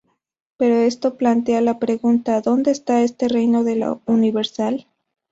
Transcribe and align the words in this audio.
Pero 0.57 0.77
esto 0.77 1.15
plantea 1.15 1.61
la 1.61 1.77
pregunta: 1.77 2.41
¿dónde 2.41 2.71
está 2.71 3.03
este 3.03 3.27
reino 3.27 3.63
de 3.63 3.75
lo 3.75 4.01
universal? 4.07 4.87